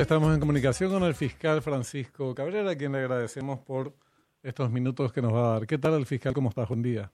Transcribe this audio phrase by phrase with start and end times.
[0.00, 3.92] Estamos en comunicación con el fiscal Francisco Cabrera, a quien le agradecemos por
[4.42, 5.66] estos minutos que nos va a dar.
[5.66, 6.32] ¿Qué tal el fiscal?
[6.32, 6.66] ¿Cómo estás?
[6.66, 7.10] Buen día.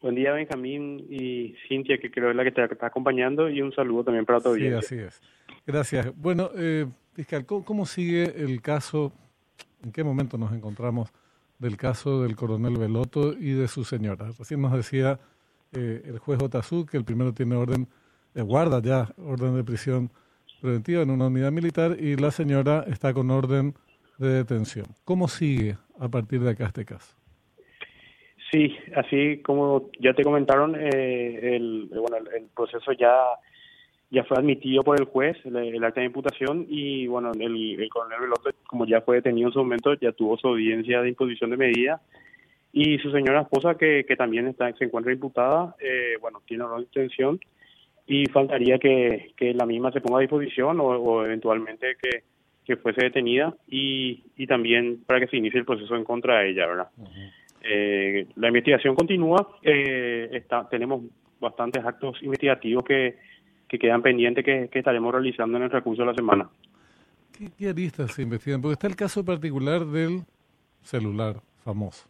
[0.00, 3.72] Buen día, Benjamín y Cintia, que creo es la que te está acompañando, y un
[3.72, 4.56] saludo también para todos.
[4.56, 5.20] Sí, así es.
[5.66, 6.12] Gracias.
[6.16, 9.12] Bueno, eh, fiscal, ¿cómo, sigue el caso?
[9.82, 11.10] ¿En qué momento nos encontramos
[11.58, 14.32] del caso del coronel Veloto y de su señora?
[14.36, 15.20] Recién nos decía
[15.72, 17.86] eh, el juez Otazú que el primero tiene orden,
[18.34, 20.10] de guarda ya orden de prisión
[20.60, 23.74] preventiva en una unidad militar y la señora está con orden
[24.18, 24.86] de detención.
[25.04, 27.14] ¿Cómo sigue a partir de acá este caso?
[28.50, 33.14] Sí, así como ya te comentaron, eh, el, bueno, el proceso ya
[34.10, 38.20] ya fue admitido por el juez el, acta de imputación y bueno el, el coronel
[38.20, 41.56] Velote como ya fue detenido en su momento ya tuvo su audiencia de imposición de
[41.58, 42.00] medida
[42.72, 46.78] y su señora esposa que, que también está se encuentra imputada eh, bueno tiene una
[46.78, 47.38] detención
[48.08, 52.22] y faltaría que, que la misma se ponga a disposición o, eventualmente que,
[52.64, 56.50] que, fuese detenida y, y también para que se inicie el proceso en contra de
[56.50, 56.88] ella, ¿verdad?
[57.62, 61.02] eh, la investigación continúa, eh, está, tenemos
[61.38, 63.18] bastantes actos investigativos que,
[63.68, 66.48] que quedan pendientes que, que estaremos realizando en el recurso de la semana.
[67.36, 68.62] ¿Qué, ¿Qué aristas se investigan?
[68.62, 70.22] Porque está el caso particular del
[70.80, 72.08] celular famoso,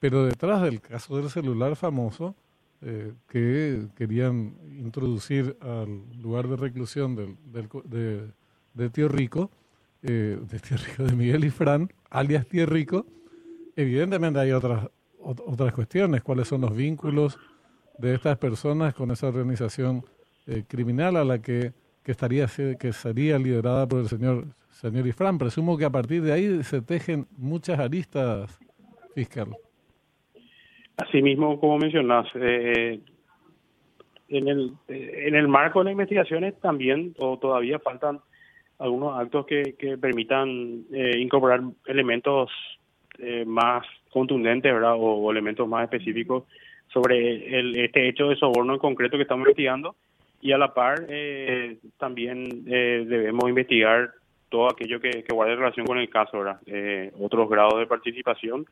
[0.00, 2.34] pero detrás del caso del celular famoso
[2.82, 7.36] eh, que querían introducir al lugar de reclusión del,
[7.84, 8.30] de,
[8.72, 9.50] de, Tío Rico,
[10.02, 13.04] eh, de Tío Rico, de Miguel y Fran, alias Tío Rico,
[13.76, 17.38] evidentemente hay otras, otras cuestiones, cuáles son los vínculos
[17.98, 20.02] de estas personas con esa organización
[20.46, 22.46] eh, criminal a la que, que, estaría,
[22.78, 25.36] que sería liderada por el señor, señor Ifrán.
[25.36, 28.58] Presumo que a partir de ahí se tejen muchas aristas,
[29.14, 29.54] fiscal.
[31.02, 33.00] Asimismo, como mencionas, eh,
[34.28, 38.20] en, el, en el marco de las investigaciones también o todavía faltan
[38.78, 42.50] algunos actos que, que permitan eh, incorporar elementos
[43.18, 44.94] eh, más contundentes ¿verdad?
[44.96, 46.44] O, elementos más específicos
[46.92, 49.94] sobre el, este hecho de soborno en concreto que estamos investigando
[50.40, 54.12] y a la par eh, también eh, debemos investigar
[54.48, 56.60] todo aquello que, que guarde relación con el caso, ¿verdad?
[56.66, 58.66] Eh, otros grados de participación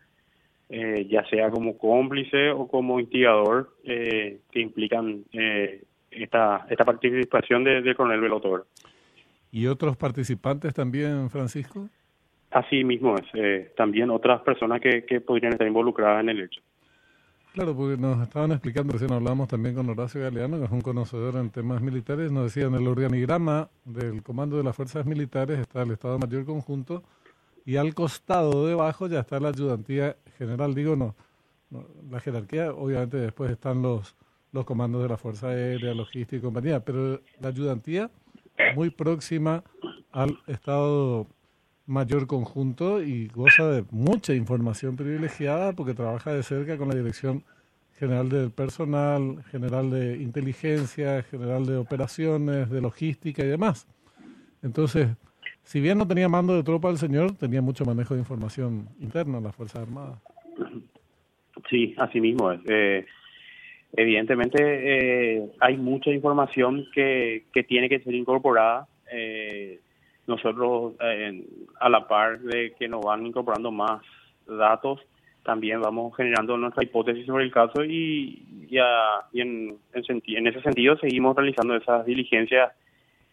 [0.71, 7.65] eh, ya sea como cómplice o como instigador, eh, que implican eh, esta, esta participación
[7.65, 8.67] del de coronel Velotor.
[9.51, 11.89] ¿Y otros participantes también, Francisco?
[12.51, 16.61] Así mismo es, también otras personas que, que podrían estar involucradas en el hecho.
[17.55, 21.37] Claro, porque nos estaban explicando, recién hablamos también con Horacio Galeano, que es un conocedor
[21.37, 25.83] en temas militares, nos decía en el organigrama del Comando de las Fuerzas Militares está
[25.83, 27.03] el Estado Mayor Conjunto,
[27.69, 30.75] y al costado debajo ya está la ayudantía general.
[30.75, 31.15] Digo, no,
[32.11, 34.17] la jerarquía, obviamente después están los,
[34.53, 38.11] los comandos de la Fuerza Aérea, Logística y compañía, pero la ayudantía
[38.75, 39.65] muy próxima
[40.13, 41.27] al Estado
[41.85, 47.45] Mayor Conjunto y goza de mucha información privilegiada porque trabaja de cerca con la Dirección
[47.99, 53.87] General del Personal, General de Inteligencia, General de Operaciones, de Logística y demás.
[54.63, 55.09] Entonces,
[55.69, 59.37] si bien no tenía mando de tropa el señor, tenía mucho manejo de información interna
[59.37, 60.19] en las Fuerzas Armadas.
[61.69, 62.51] Sí, así mismo.
[62.53, 63.05] Eh,
[63.93, 68.89] evidentemente eh, hay mucha información que, que tiene que ser incorporada.
[69.13, 69.79] Eh,
[70.27, 70.95] nosotros,
[71.81, 74.01] a la par de que nos van incorporando más
[74.47, 75.01] datos,
[75.43, 78.79] también vamos generando nuestra hipótesis sobre el caso y, y
[79.39, 82.73] en, en, en ese sentido seguimos realizando esas diligencias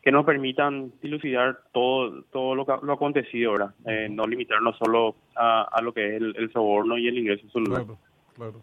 [0.06, 5.64] que nos permitan dilucidar todo todo lo, lo acontecido, ahora, Eh, no limitarnos solo a,
[5.64, 7.84] a, lo que es el, soborno y el ingreso celular.
[7.84, 8.00] Claro,
[8.36, 8.62] claro.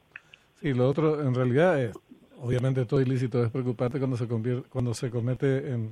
[0.60, 1.98] Sí, lo otro, en realidad, es,
[2.41, 5.91] obviamente todo ilícito es preocupante cuando se convierte, cuando se comete en,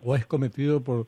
[0.00, 1.06] o es cometido por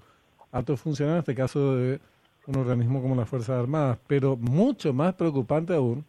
[0.51, 2.01] altos funcionarios, en este caso de
[2.49, 6.05] un organismo como las Fuerzas Armadas, pero mucho más preocupante aún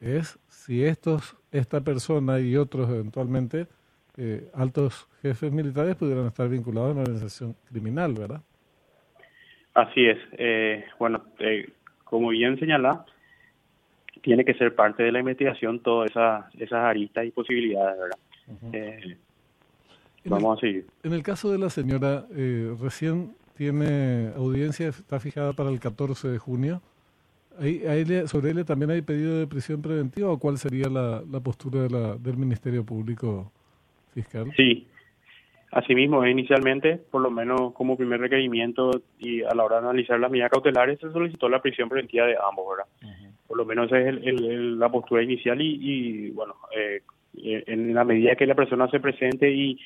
[0.00, 3.68] es si estos, esta persona y otros eventualmente
[4.18, 8.42] eh, altos jefes militares pudieran estar vinculados a una organización criminal, ¿verdad?
[9.74, 10.18] Así es.
[10.32, 11.70] Eh, bueno, eh,
[12.02, 13.04] como bien señala,
[14.22, 18.18] tiene que ser parte de la investigación todas esas, esas aristas y posibilidades, ¿verdad?
[18.72, 19.16] eh,
[20.24, 20.86] vamos a seguir.
[21.04, 26.28] En el caso de la señora, eh, recién tiene audiencia, está fijada para el 14
[26.28, 26.82] de junio.
[27.60, 31.40] ¿Ahí, a ¿Sobre ella también hay pedido de prisión preventiva o cuál sería la, la
[31.40, 33.52] postura de la, del Ministerio Público
[34.14, 34.52] fiscal?
[34.56, 34.86] Sí,
[35.72, 40.30] asimismo, inicialmente, por lo menos como primer requerimiento y a la hora de analizar las
[40.30, 43.16] medidas cautelares, se solicitó la prisión preventiva de ambos, ¿verdad?
[43.46, 47.02] Por lo menos esa es el, el, la postura inicial y, y bueno, eh,
[47.34, 49.78] en la medida que la persona se presente y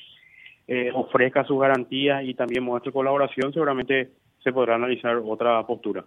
[0.67, 4.11] eh, ofrezca sus garantías y también muestre colaboración, seguramente
[4.43, 6.03] se podrá analizar otra postura.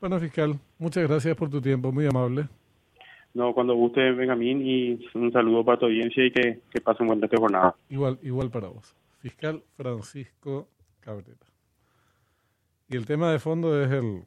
[0.00, 2.46] Bueno, fiscal, muchas gracias por tu tiempo, muy amable.
[3.36, 7.08] No, cuando guste, Benjamín, y un saludo para tu audiencia y que, que pase un
[7.08, 7.76] buen día de jornada.
[7.90, 8.96] Igual, igual para vos.
[9.18, 10.68] Fiscal Francisco
[11.00, 11.36] Cabrera.
[12.88, 14.22] Y el tema de fondo es el